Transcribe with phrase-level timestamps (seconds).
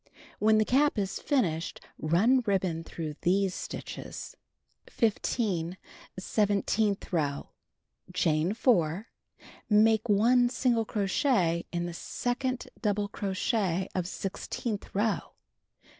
[0.39, 4.35] (When the cap is finished run ribbon through these stitches.)
[4.89, 5.77] 15.
[6.17, 7.51] Seventeenth row:
[8.11, 9.07] Chain 4.
[9.69, 15.33] Make 1 single crochet in the second double crochet of sixteenth row.